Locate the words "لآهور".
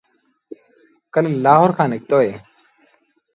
1.43-1.71